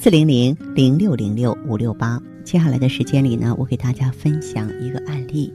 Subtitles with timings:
[0.00, 5.52] 四零零零六零六五六八，接下来的时间里呢，我给大家分享一个案例。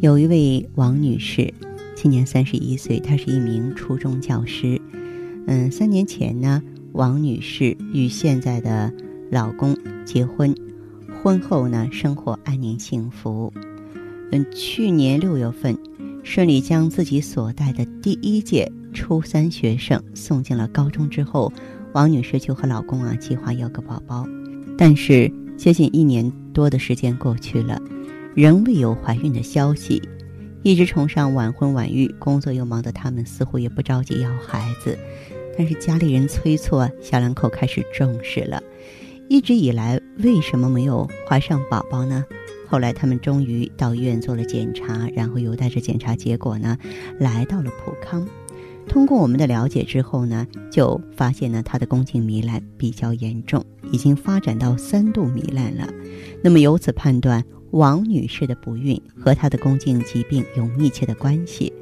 [0.00, 1.54] 有一位王女士，
[1.94, 4.82] 今年三十一岁，她是一名初中教师。
[5.46, 8.92] 嗯，三年前呢，王女士与现在的
[9.30, 10.52] 老公结婚，
[11.22, 13.52] 婚后呢，生活安宁幸福。
[14.32, 15.78] 嗯，去年六月份，
[16.24, 21.50] 顺利将自己所带的第一届初三学生送进了高中之后。
[21.92, 24.26] 王女士就和老公啊计划要个宝宝，
[24.78, 27.80] 但是接近一年多的时间过去了，
[28.34, 30.02] 仍未有怀孕的消息。
[30.62, 34.96] 一直崇尚晚婚晚育，工作又忙的他们似乎也不着急要孩子。
[35.58, 38.62] 但是家里人催促，小两口开始重视了。
[39.28, 42.24] 一直以来为什么没有怀上宝宝呢？
[42.68, 46.78] 后来他们终于到医院做了检查，然后又带着检查结果呢，
[47.18, 48.26] 来到了普康。
[48.88, 55.88] 通过我们的了解之后呢，就发现呢，她的宫颈糜烂比较严重，已经发展到三度糜烂了。
[56.42, 61.72] 那么由此判断，王女士的不孕和她的宫颈疾病有密切的关系。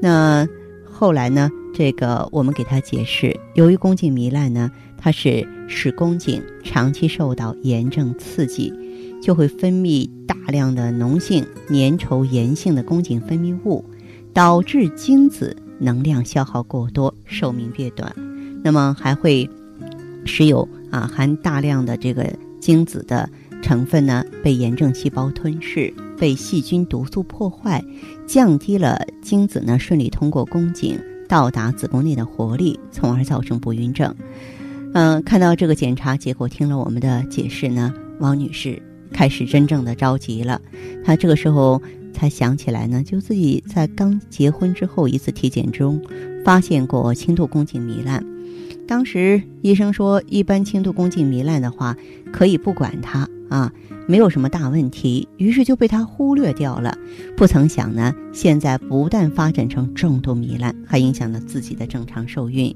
[0.00, 0.46] 那
[0.84, 8.72] 后来呢，这个我们给她解释，由于宫颈糜烂呢，它是使宫颈长期受到炎症刺激，
[9.20, 13.84] 就会分泌大量的脓性、粘稠、炎性的宫颈分泌物，
[14.32, 15.56] 导致精子。
[15.84, 18.10] 能量消耗过多，寿命变短，
[18.62, 19.48] 那么还会
[20.24, 23.28] 使有啊含大量的这个精子的
[23.62, 27.84] 成分呢被炎症细胞吞噬，被细菌毒素破坏，
[28.26, 34.14] 降低了精子呢顺利通过宫颈到达子宫内的活力，从而造成不孕症。
[34.94, 40.58] 嗯，看到这个检查结果，听了我们的解释呢，王女士开始真正的着急了。
[41.04, 41.82] 她这个时候。
[42.14, 46.00] 才想起来呢，就自己在刚结婚之后一次体检中，
[46.44, 48.24] 发现过轻度宫颈糜烂。
[48.86, 51.96] 当时医生说，一般轻度宫颈糜烂的话，
[52.32, 53.72] 可以不管它啊，
[54.06, 55.26] 没有什么大问题。
[55.38, 56.96] 于是就被他忽略掉了。
[57.36, 62.74] 不曾想呢，现在不但发展成重度糜烂，还影响了自己的正常受孕。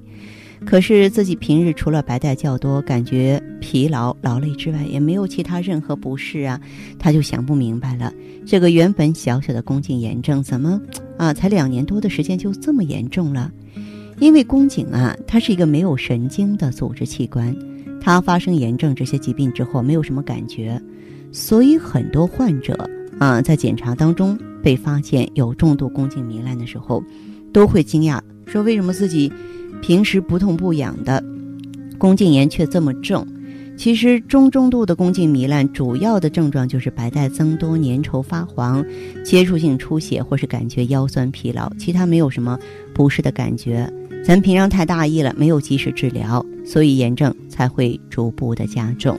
[0.67, 6.61] 可是自己平日除了白带较多、感觉疲劳、劳累之外，也没有其他任何不适啊。
[6.99, 8.13] 他就想不明白了，
[8.47, 10.81] 这个原本小小的宫颈炎症，怎么
[11.17, 13.51] 啊，才两年多的时间就这么严重了？
[14.19, 17.55] 因为宫颈啊，它是一个没有神经的组织器官，
[18.01, 20.81] 它发生炎症这些疾病之后，没有什么感觉，
[21.33, 27.03] 所以很多患者啊，在检查当中被发现有重度宫颈糜烂的时候，
[27.53, 29.33] 都会惊讶，说为什么自己？
[29.81, 31.23] 平时不痛不痒的
[31.97, 33.27] 宫颈炎却这么重，
[33.77, 38.85] 其实中中度的宫颈糜烂主要的症状就是白带增多、粘稠发黄、
[39.25, 42.59] 接触性出血或是感觉腰酸疲劳，其他没有什么
[42.93, 43.91] 不适的感觉。
[44.25, 49.19] 咱平常太大意了，没有及时治疗，所以炎症才会逐步的加重。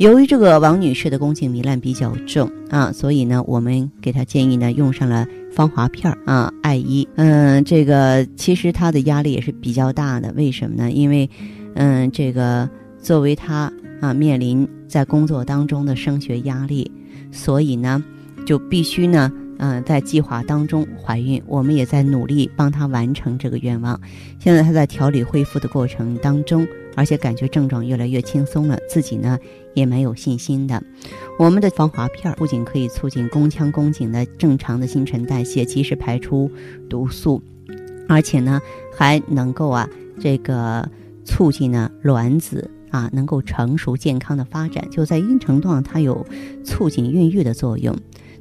[0.00, 7.06] 由于这个王女士的宫颈糜烂比较重啊，所以呢，我们给她建议呢用上了芳华片儿啊，艾依。
[7.16, 10.90] 嗯，这个其实她的压力也是比较大的，为什么呢？
[10.90, 11.28] 因为，
[11.74, 12.66] 嗯，这个
[12.98, 16.90] 作为她啊面临在工作当中的升学压力，
[17.30, 18.02] 所以呢，
[18.46, 19.30] 就必须呢。
[19.62, 24.00] 嗯，在计划当中怀孕，我们也在努力帮她完成这个愿望。
[24.38, 29.38] 现在她在调理恢复的过程当中，而且感觉症状越来越轻松了，自己呢
[29.74, 30.82] 也蛮有信心的。
[31.38, 36.50] 我们的防滑片不仅可以促进宫腔宫颈的正常的新陈代谢，及时排出
[36.88, 37.42] 毒素，
[38.08, 38.60] 而且呢
[38.96, 39.88] 还能够啊
[40.20, 40.88] 这个
[41.24, 46.26] 促进呢卵子啊能够成熟健康的发展，就在一定程度上它有
[46.64, 47.96] 促进孕育的作用。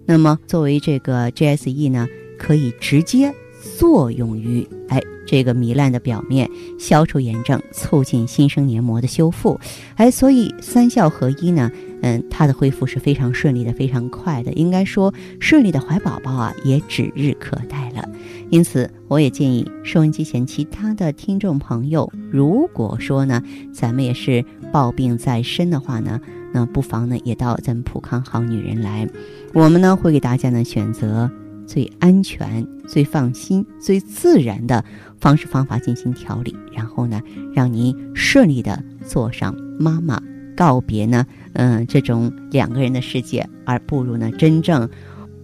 [0.05, 2.07] 那么，作为这个 GSE 呢，
[2.39, 3.31] 可以直接
[3.77, 9.59] 作用于哎这个糜烂的表面，消除炎症，促进新生黏膜的修复，
[9.95, 11.71] 哎，所以三效合一呢，
[12.01, 18.09] 嗯，它的恢复是非常顺利的，非常快的，应该说顺利的怀宝宝啊，也指日可待了。
[18.49, 24.43] 因此，我也建议收音机前其他的听众朋友，如果说呢，咱们也是
[24.73, 26.19] 抱病在身的话呢。
[26.51, 29.07] 那不妨呢，也到咱们普康好女人来，
[29.53, 31.29] 我们呢会给大家呢选择
[31.69, 34.83] 最安全、最放心、最自然的
[35.19, 37.21] 方式方法进行调理，然后呢，
[37.53, 40.19] 让您顺利的做上妈妈。
[40.55, 44.89] 告别呢，嗯，这种两个人的世界，而步入呢真正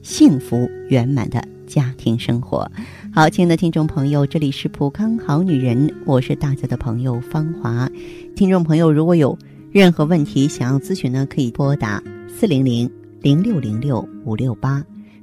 [0.01, 2.69] 幸福圆满的家庭生活。
[3.13, 7.87] 好，亲爱的听众朋友，这里是普康好女人，我是大家的朋友芳华。
[8.35, 9.37] 听众朋友，如果有
[9.71, 12.89] 任何问题想要咨询呢，可以拨打四零零
[13.21, 14.83] 零六零六五六八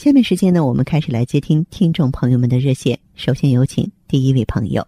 [0.00, 2.98] 下面时间呢，我们开始来接听听众朋友们的热线。
[3.16, 4.82] 首先有请第一位朋友。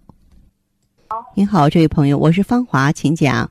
[1.10, 3.44] 好，您好，这位朋友，我是芳华，请讲。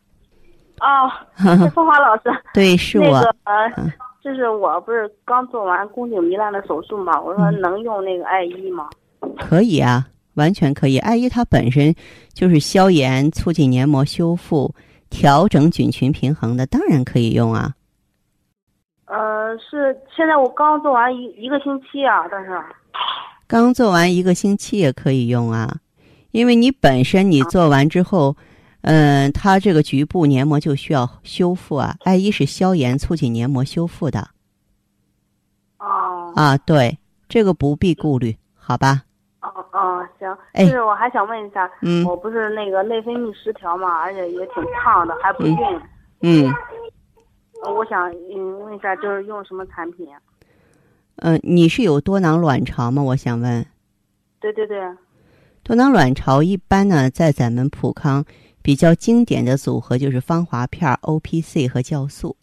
[0.79, 1.05] 哦，
[1.37, 2.23] 是芳华老师。
[2.51, 3.11] 对，是我。
[3.11, 3.93] 那个呃。
[4.23, 8.89] 就是我不是刚做完宫颈糜烂的手术嘛，我说能用那个艾依吗？
[9.37, 10.97] 可以啊，完全可以。
[10.97, 11.93] 艾依它本身
[12.33, 14.73] 就是消炎、促进黏膜修复、
[15.11, 17.71] 调整菌群平衡的，当然可以用啊。
[19.11, 22.63] 呃，是现在我刚做完一一个星期啊，但是
[23.47, 25.77] 刚做完一个星期也可以用啊，
[26.31, 28.35] 因为你本身你做完之后。
[28.83, 31.93] 嗯，它这个局部黏膜就需要修复啊。
[32.03, 34.29] 艾依是消炎、促进黏膜修复的。
[35.77, 36.33] 哦。
[36.35, 36.97] 啊，对，
[37.29, 39.03] 这个不必顾虑，好吧？
[39.41, 40.35] 哦哦，行。
[40.55, 45.55] 就是我还想问一下，嗯，我不是那个内分泌失调嘛，而且也挺胖的，还不孕。
[46.21, 46.51] 嗯。
[47.61, 50.07] 我想嗯问一下，就是用什么产品？
[51.17, 53.01] 嗯，你是有多囊卵巢吗？
[53.03, 53.65] 我想问。
[54.39, 54.77] 对对对。
[55.63, 58.25] 多囊卵巢一般呢，在咱们普康。
[58.63, 62.37] 比较经典的组合就是芳华片、O P C 和酵素。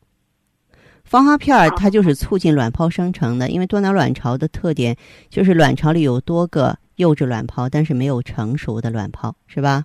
[1.04, 4.96] 芳华片它就是促进卵泡生成的，因为多囊卵巢的特点
[5.30, 9.84] 就是卵巢里有多个幼稚卵泡，但是没有成熟的卵泡，是吧？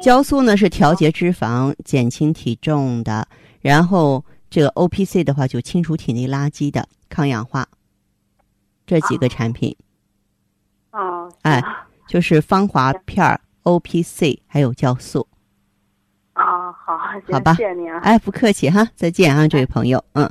[0.00, 3.26] 酵素呢是调节脂肪、减轻体重的，
[3.60, 7.66] 然后这个 O P C 的话就清除体内垃圾的、抗氧化。
[8.86, 9.76] 这几个产品。
[10.92, 11.30] 哦。
[11.42, 11.62] 哎，
[12.08, 15.26] 就是芳华片、O P C 还有酵素。
[16.34, 16.98] 啊，好，
[17.32, 17.98] 好吧，谢谢您啊！
[18.00, 20.30] 哎，不客气哈，再见啊，这位朋友，嗯。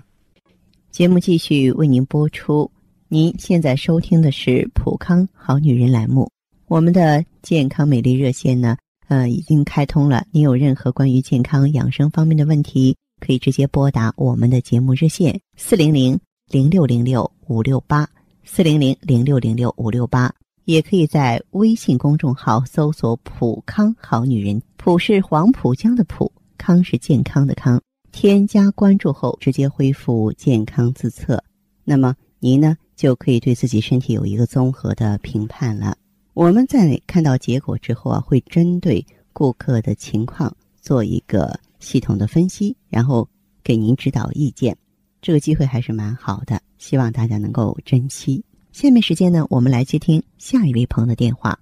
[0.92, 2.72] 节目继续为您播出，
[3.10, 6.32] 您现在收听的是《普康好女人》栏目。
[6.68, 8.78] 我们的健康美丽热线呢，
[9.08, 10.26] 呃，已经开通了。
[10.32, 16.20] 您有任何关于健康养生方面的问题，可以直接拨打我们的节目热线四零零
[16.50, 18.10] 零六零六五六八
[18.44, 20.34] 四零零零六零六五六八。
[20.66, 27.80] 也可以在微信公众号搜索“普康好女人”，普是黄浦江的浦，康是健康的康。
[28.12, 31.44] 添加关注后，直接恢复健康自测，
[31.84, 35.96] 那么您呢就可以对自己身体有一个综合的评判了。
[36.34, 40.52] 我们在看到结果之后啊，会针对顾客的情况
[40.82, 43.30] 做一个系统的分析，然后
[43.64, 44.76] 给您指导意见。
[45.22, 48.44] 这个机会还是蛮好的，希望大家能够珍惜。
[48.72, 51.58] 下面时间呢，我们来接听下一位朋友的电话。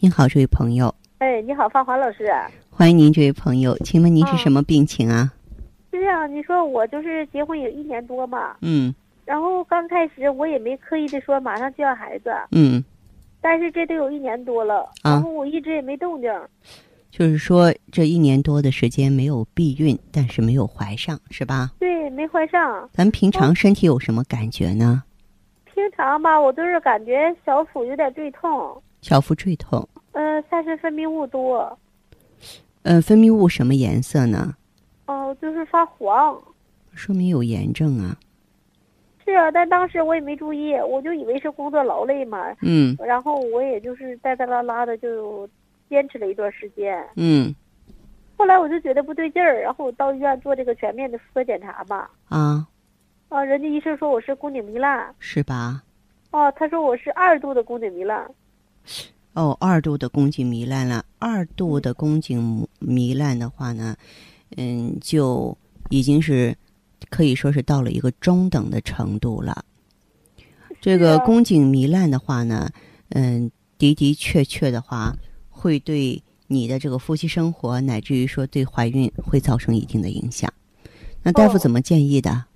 [0.00, 0.92] 您好，这位朋友。
[1.18, 2.26] 哎，你好，芳华老师。
[2.70, 5.32] 欢迎您，这位朋友，请问您是什么病情啊？
[5.92, 8.56] 是这样，你说我就是结婚有一年多嘛。
[8.62, 8.92] 嗯。
[9.24, 12.30] 然后刚开始我也没刻意的说马上就要孩子。
[12.50, 12.82] 嗯。
[13.40, 16.30] 但是这都有一年多了，然后我一直也没动静。
[17.12, 21.70] 就是说这一年多的时间没有避孕，但是没有怀上，是吧？
[21.78, 22.88] 对，没怀上。
[22.90, 25.02] 咱平常身体有什么感觉呢？
[25.66, 29.86] 平常吧，我就是感觉小腹有点坠痛，小腹坠痛。
[30.12, 31.78] 嗯，但是分泌物多。
[32.84, 34.54] 嗯，分泌物什么颜色呢？
[35.04, 36.40] 哦，就是发黄。
[36.94, 38.16] 说明有炎症啊。
[39.22, 42.42] 是啊，但当时我也没注意，我就以为是工作劳累嘛。
[42.62, 42.96] 嗯。
[42.98, 45.46] 然后我也就是带带拉拉的就
[45.92, 47.06] 坚持了一段时间。
[47.16, 47.54] 嗯。
[48.38, 52.08] 后来我就觉得不对劲儿，然后我到医院做这个全面的妇科检查嘛。
[52.28, 52.66] 啊。
[53.28, 55.82] 啊，人家医生说我是宫颈糜烂，是吧？
[56.30, 58.26] 哦，他说我是二度的宫颈糜烂。
[59.34, 61.04] 哦，二度的宫颈糜烂了。
[61.18, 63.94] 二度的宫颈糜烂的话呢，
[64.56, 65.56] 嗯，就
[65.90, 66.56] 已经是
[67.10, 69.64] 可以说是到了一个中等的程度了。
[70.80, 72.68] 这个宫颈糜烂的话呢，
[73.10, 75.14] 嗯，的的确确的话，
[75.62, 80.52] 会对你的这个夫妻生活，乃至于说对怀孕会造成一定的影响。
[81.22, 82.46] 那大夫怎么建议的？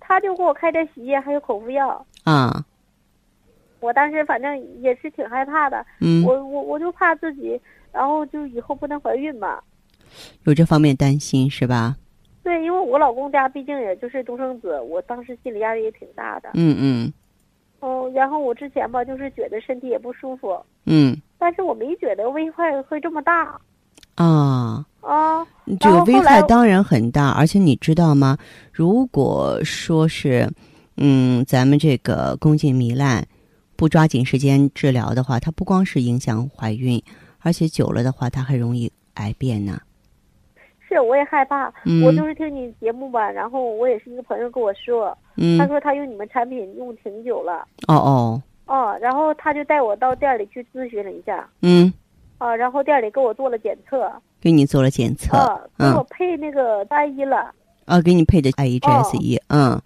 [0.00, 2.06] 他就给我开点洗液，还有口服药。
[2.24, 2.64] 啊，
[3.80, 5.84] 我当时反正也是挺害怕的。
[6.00, 7.60] 嗯，我我我就怕自己，
[7.92, 9.60] 然后就以后不能怀孕嘛。
[10.44, 11.94] 有这方面担心是吧？
[12.42, 16.48] 对，因为我老公家毕竟也就是独生子，我当时心理压力也挺大的。
[16.54, 17.12] 嗯嗯。
[17.80, 20.58] 哦，然后我之前吧，就是觉得身体也不舒服。
[20.86, 21.14] 嗯。
[21.38, 23.60] 但是我没觉得危害会这么大。
[24.14, 24.84] 啊。
[25.00, 25.46] 啊。
[25.80, 28.38] 这个危害当然很大，而且你知道吗？
[28.72, 30.48] 如果说是，
[30.96, 33.26] 嗯，咱们这个宫颈糜烂
[33.74, 37.02] 不抓紧时间治疗的话，它不光是影响怀孕，
[37.40, 39.78] 而且久了的话，它还容易癌变呢。
[40.88, 41.66] 是，我也害怕。
[42.04, 45.16] 我就是听你节目吧，然后我也是一个朋友跟我说，
[45.58, 47.66] 他说他用你们产品用挺久了。
[47.88, 48.42] 哦哦。
[48.66, 51.48] 哦，然后他就带我到店里去咨询了一下。
[51.62, 51.92] 嗯。
[52.38, 54.12] 啊，然后店里给我做了检测。
[54.40, 55.36] 给你做了检测。
[55.36, 57.54] 啊，给我配那个单一了。
[57.86, 59.80] 啊，给你配的艾依 GSE，嗯。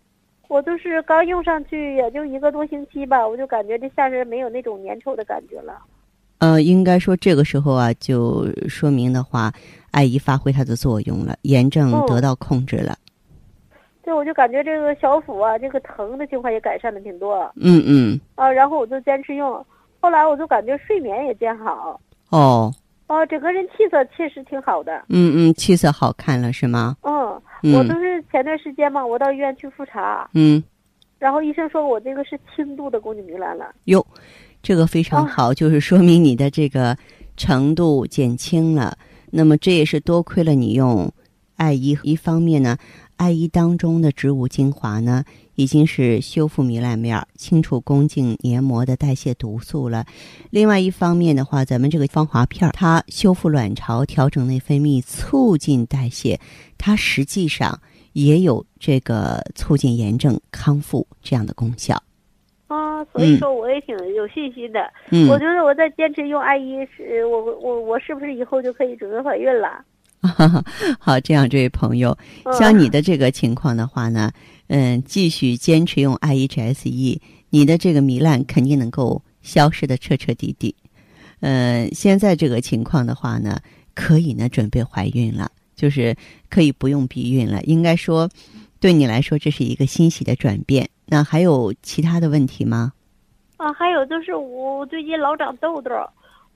[0.49, 5.80] 我就是刚用上去也就一个多星期吧，我就感觉这下身没有那种粘稠的感觉了。
[6.38, 9.52] 呃，应该说这个时候啊，就说明的话。
[9.92, 12.96] 艾姨发挥它的作用了，炎症得到控制了。
[14.02, 17.50] 对，我就感觉这个小腹啊，这个疼的情况也改善的挺多。
[17.57, 18.21] 嗯嗯。
[18.35, 19.64] 啊，然后我就坚持用，
[20.00, 22.00] 后来我就感觉睡眠也变好。
[22.30, 22.73] 哦。
[23.09, 25.04] 哦，整个人气色确实挺好的。
[25.09, 26.97] 嗯嗯，气色好看了是吗？
[27.02, 27.42] 嗯，
[27.75, 30.30] 我都是前段时间嘛，我到医院去复查。
[30.33, 30.62] 嗯。
[31.19, 33.75] 然后医生说我这个是轻度的宫颈糜烂了。
[33.85, 34.07] 哟，
[34.62, 36.97] 这个非常好，就是说明你的这个
[37.37, 38.97] 程度减轻了。
[39.30, 41.12] 那么这也是多亏了你用
[41.60, 42.78] 艾依，一方面呢，
[43.18, 45.22] 艾依当中的植物精华呢，
[45.56, 50.04] 已经是修复糜烂面、清除宫颈黏膜的代谢毒素了；
[50.48, 56.40] 另外一方面的话，咱们这个芳华片它修复卵巢、调整内分泌、促进代谢，
[56.78, 57.78] 它实际上
[58.14, 62.02] 也有这个促进炎症康复这样的功效。
[62.68, 64.80] 啊，所以说我也挺有信心的。
[65.10, 69.84] 嗯，我觉得我在坚持用艾依是，我我我是不是以后就可以准备怀孕了？
[70.98, 72.16] 好，这样这位朋友，
[72.58, 74.30] 像你的这个情况的话呢，
[74.68, 80.74] 嗯，继续坚持用 IHSE，你的这个糜烂肯定能够消失的彻彻底底。
[81.40, 83.58] 嗯，现在这个情况的话呢，
[83.94, 86.14] 可以呢准备怀孕了，就是
[86.50, 87.62] 可以不用避孕了。
[87.62, 88.28] 应该说，
[88.78, 90.88] 对你来说这是一个欣喜的转变。
[91.06, 92.92] 那还有其他的问题吗？
[93.56, 95.90] 啊，还有就是我最近老长痘痘，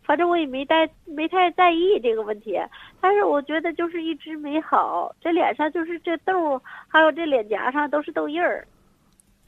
[0.02, 2.52] 反正我也没带没太在意这个问题，
[3.04, 6.58] 但是我觉得就是一直没好，这脸上就是这痘，
[6.88, 8.66] 还有这脸颊上都是痘印儿，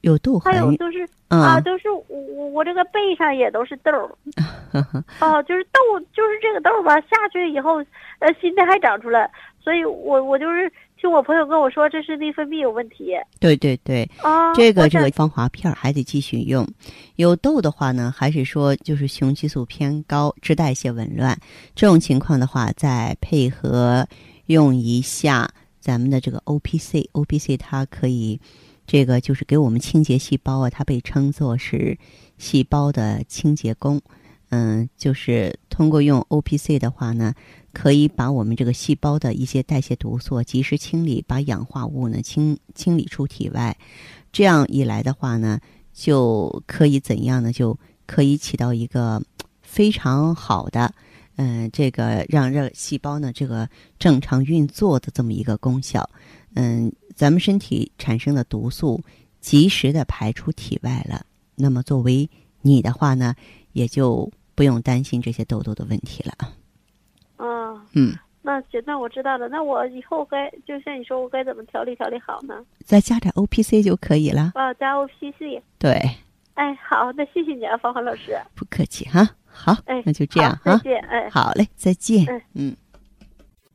[0.03, 2.05] 有痘还有就是啊，都是我
[2.53, 3.91] 我这个背上也都是痘，
[5.21, 5.81] 啊，就是痘
[6.13, 7.77] 就是这个痘吧，下去以后
[8.19, 10.71] 呃新的还长出来，所以我我就是。
[10.99, 13.13] 听我朋友跟我说，这是内分泌有问题。
[13.39, 16.67] 对对对，啊，这个这个芳华片还得继续用。
[17.17, 21.39] 有痘的话呢，还是说就是雄激素偏高，致代谢紊乱。
[21.75, 24.09] 这种情况的话，再配合
[24.47, 25.49] 用一下
[25.81, 28.41] 咱们的这个 O P C，O P C 它可以
[28.87, 31.99] 这个就是给我们清洁细胞啊，它被称作是
[32.39, 34.01] 细胞的清洁工。
[34.51, 37.35] 嗯，就是通过用 O P C 的话呢。
[37.73, 43.77] 可以把我们这个细胞的一些代谢毒素及时清理，把氧化物呢清清理出体外。
[44.33, 45.61] 这样一来的话呢，
[45.93, 47.53] 就可以怎样呢？
[47.53, 49.23] 就可以起到一个
[49.61, 50.95] 非常好的，
[51.37, 56.09] 嗯，这个让让细胞呢这个正常运作的这么一个功效。
[56.55, 59.03] 嗯，咱们身体产生的毒素
[59.43, 61.27] 及时的排出体外了。
[61.55, 62.31] 那么作为
[62.63, 63.35] 你的话呢，
[63.77, 66.33] 也就不用担心这些痘痘的问题了。
[67.39, 69.49] 嗯，那行，那我知道了。
[69.49, 72.65] 那我以后该就像你说，我该怎么调理调理好呢？
[72.85, 74.53] 再加点 O P C 就可以了。
[74.55, 75.63] 啊，加 O P C。
[75.79, 75.93] 对。
[76.55, 78.35] 哎，好，那谢谢你啊，芳华老师。
[78.55, 79.29] 不客气哈。
[79.45, 80.79] 好，哎，那就这样哈。
[80.79, 81.29] 再见，哎。
[81.29, 82.27] 好嘞，再见。
[82.55, 82.75] 嗯。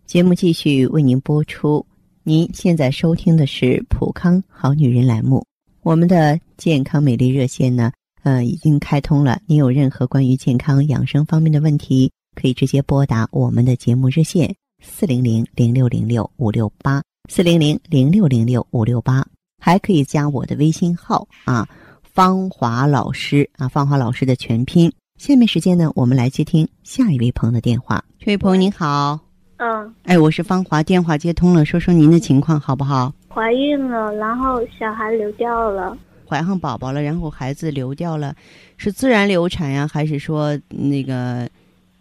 [0.05, 1.85] 节目继续为您播出。
[2.23, 5.45] 您现在收听的是《普康好女人》栏目。
[5.83, 7.91] 我们的健康美丽热线呢，
[8.23, 9.39] 呃，已经开通了。
[9.45, 12.11] 您有任何关于健康养生方面的问题？
[12.35, 19.25] 可以直接拨打我们的节目热线四零零零六零六五六八四零零零六零六五六八，
[19.59, 21.67] 还可以加我的微信号啊，
[22.01, 24.91] 芳华老师啊，芳华老师的全拼。
[25.19, 28.03] 下面时间呢，我们来接听下一位朋友的电话。
[28.17, 29.19] 这位朋友您好，
[29.57, 33.13] 嗯，哎，我是芳华，电话接通了，说说您的情况好不好？
[33.27, 35.97] 怀孕了，然后小孩流掉了，
[36.31, 38.33] 怀上宝宝了，然后孩子流掉了，
[38.77, 41.49] 是自然流产呀，还是说那个？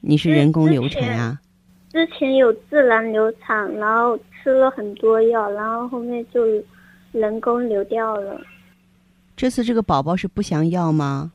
[0.02, 1.38] 你是人工流产呀？
[1.92, 6.40] 之前有自然流产，然后吃了很多药，然后后面就
[7.12, 8.40] 人工流掉了。
[9.36, 11.32] 这次这个宝宝是不想要吗？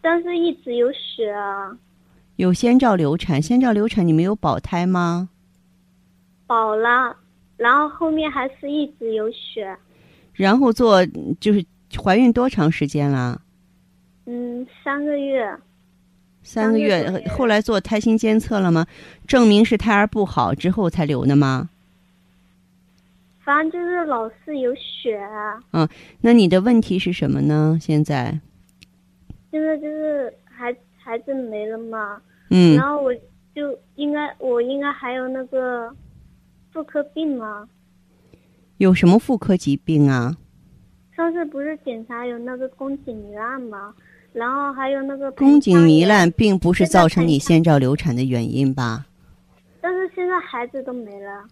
[0.00, 1.76] 但是一直有血啊。
[2.36, 5.28] 有先兆流产，先兆流产你没有保胎吗？
[6.48, 7.14] 保了，
[7.56, 9.76] 然后后面还是一直有血。
[10.32, 11.06] 然后做
[11.38, 11.64] 就是
[12.00, 13.40] 怀孕多长时间了？
[14.26, 15.56] 嗯，三个月。
[16.44, 18.86] 三个月，后来做胎心监测了吗？
[19.26, 21.70] 证明是胎儿不好之后才流的吗？
[23.44, 25.20] 反正就是老是有血。
[25.72, 25.88] 嗯，
[26.20, 27.78] 那你的问题是什么呢？
[27.80, 28.40] 现在？
[29.50, 32.20] 现在就是孩孩子没了嘛。
[32.50, 32.76] 嗯。
[32.76, 33.14] 然后我
[33.54, 35.94] 就应该，我应该还有那个
[36.72, 37.68] 妇科病吗？
[38.78, 40.36] 有什么妇科疾病啊？
[41.14, 43.94] 上次不是检查有那个宫颈糜烂吗？
[44.32, 49.04] 然后还有那个宫颈糜烂，并不是造成你先兆流产的原因吧？
[49.80, 51.44] 但是现在孩子都没了。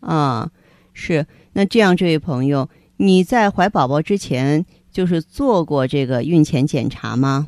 [0.00, 0.50] 啊，
[0.92, 7.46] 是那这样，这位朋友，你在怀宝宝之前就是做过这个孕前检查吗？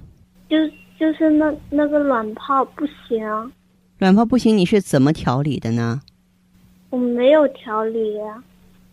[0.49, 0.57] 就
[0.99, 3.53] 就是那那个卵泡不行。
[3.99, 6.01] 卵泡不行，你是怎么调理的呢？
[6.89, 8.19] 我没有调理，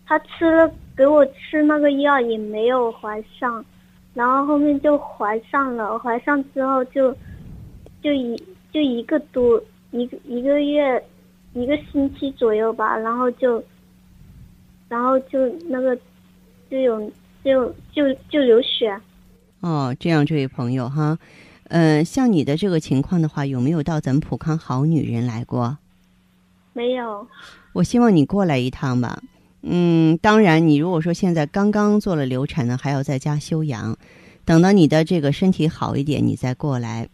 [0.10, 3.64] 他吃了给我吃那个药也没有怀上。
[4.16, 7.16] 然后后面就怀上了，怀上之后就，
[8.02, 8.36] 就一
[8.74, 9.62] 就一个多
[9.92, 11.02] 一个一个月，
[11.54, 13.64] 一个星期左右吧，然后就，
[14.90, 15.96] 然后就那个，
[16.72, 17.00] 就有
[17.44, 19.00] 就就就流血。
[19.62, 21.18] 哦，这样，这位朋友哈，
[21.70, 25.78] 嗯，像你的这个情况的话，有没有到咱们普康好女人来过？
[26.74, 27.26] 没有。
[27.74, 29.22] 我希望你过来一趟吧。
[29.62, 33.98] 嗯，当然，你如果说现在刚刚做了流产呢，还要在家休养，
[34.46, 37.10] 等到你的这个身体好一点，你再过来。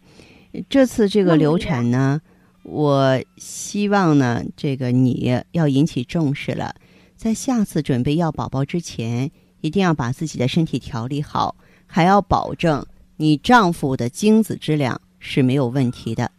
[0.70, 2.22] 这次这个流产呢，
[2.62, 6.76] 我希望呢，这个你要引起重视了，
[7.16, 11.56] 在下次准备要宝宝之前，一定要把自己的身体调理好，
[11.88, 12.86] 还要保证
[13.18, 16.30] 你丈夫的精子质量是没有问题的，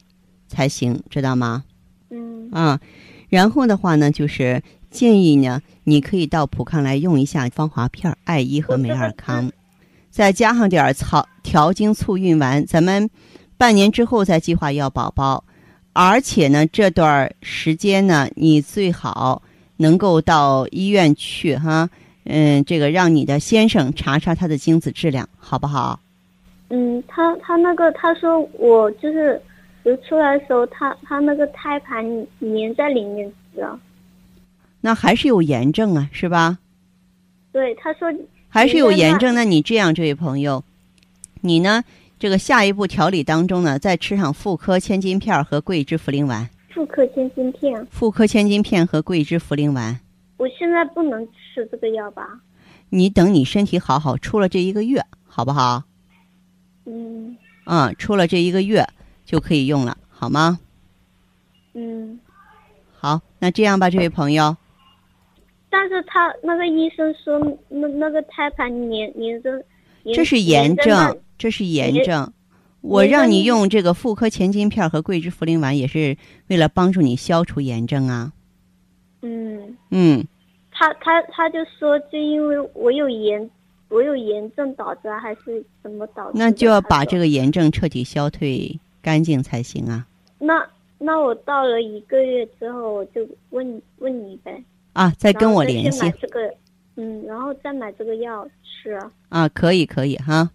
[0.46, 1.64] 才行，知道吗？
[2.10, 2.48] 嗯。
[2.52, 2.80] 啊，
[3.28, 4.62] 然后的话呢，就是。
[4.96, 9.52] 建议呢，你可以到普康来用一下芳华片、艾依和美尔康，
[10.10, 12.64] 再加上点草调经促孕丸。
[12.64, 13.08] 咱们
[13.58, 15.44] 半年之后再计划要宝宝，
[15.92, 19.42] 而且呢，这段时间呢，你最好
[19.76, 21.88] 能够到医院去哈，
[22.25, 26.00] 嗯，这个让你的先生查查他的精子质量，好不好？
[26.71, 29.40] 嗯，他他那个他说我就是
[29.84, 32.02] 流出来的时候，他他那个胎盘
[32.40, 33.78] 粘在里面了。
[34.80, 36.58] 那还是有炎症啊，是吧？
[37.52, 38.08] 对，他说
[38.49, 39.34] 还是有炎症。
[39.34, 40.62] 那你这样，这位朋友，
[41.41, 41.84] 你呢？
[42.19, 46.49] 这个下一步调理当中呢，再吃上妇科千金片和桂枝茯苓丸。
[46.71, 47.86] 妇科千金片。
[47.91, 50.00] 妇科千金片和桂枝茯苓丸。
[50.39, 52.26] 我现在不能吃这个药吧？
[52.89, 55.82] 你等你身体好好，出了这一个月，好不好？
[56.86, 57.36] 嗯。
[57.67, 58.86] 嗯，出了这一个月
[59.26, 60.58] 就可以用了，好吗？
[61.75, 62.19] 嗯。
[62.99, 64.56] 好，那这样吧，这位朋友。
[65.78, 69.62] 但是他那个医生说，那那个胎盘粘粘着，
[70.15, 72.32] 这是炎症，这是炎症。
[72.80, 76.17] 我让你用这个妇科前金片和桂枝茯苓丸，也是
[76.49, 78.32] 为了帮助你消除炎症啊。
[79.21, 80.26] 嗯嗯，
[80.73, 83.50] 他他他就说，就因为我有炎，
[83.91, 86.39] 我有炎症导致，还是怎么导致？
[86.39, 90.06] 那就要把这个炎症彻底消退干净才行啊。
[90.39, 94.58] 那那我到了一个月之后，我就问问你呗。
[94.97, 96.00] 啊，再跟我联系。
[96.19, 96.41] 这个，
[96.97, 98.99] 嗯，然后再买这个药吃。
[99.28, 100.50] 啊，可以，可以哈。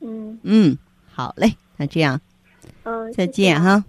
[0.00, 0.78] 嗯嗯，
[1.10, 2.20] 好嘞，那这样，
[2.84, 3.84] 嗯，再见哈。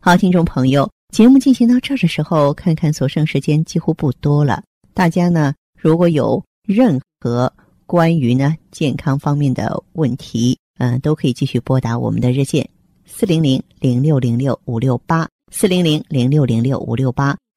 [0.00, 4.62] 好，听众朋友，节目进行到这儿的时候，看看所剩时间几乎不多了。
[4.94, 7.52] 大家呢，如果有任何
[7.84, 12.66] 关于呢健康方面的问题，嗯，都可以继续拨打我们的热线
[13.04, 17.36] 四零零零六零六五六八四零零零六零六五六八。